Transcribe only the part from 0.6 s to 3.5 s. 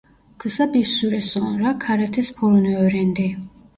bir süre sonra karate sporunu öğrendi.